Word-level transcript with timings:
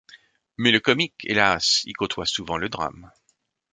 Mais 0.57 0.71
le 0.71 0.79
comique, 0.79 1.13
hélas, 1.25 1.81
y 1.85 1.93
côtoie 1.93 2.25
souvent 2.25 2.57
le 2.57 2.69
drame... 2.69 3.11